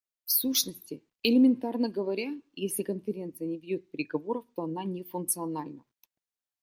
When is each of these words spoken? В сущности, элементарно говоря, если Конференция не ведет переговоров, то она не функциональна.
В 0.25 0.31
сущности, 0.31 1.03
элементарно 1.21 1.87
говоря, 1.87 2.33
если 2.55 2.81
Конференция 2.81 3.45
не 3.45 3.59
ведет 3.59 3.91
переговоров, 3.91 4.45
то 4.55 4.63
она 4.63 4.83
не 4.83 5.03
функциональна. 5.03 5.83